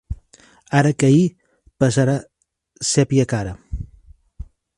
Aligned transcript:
Ara 0.79 0.93
Caí, 1.03 1.19
pesarà 1.83 2.15
sèpia 2.95 3.27
cara. 3.37 3.53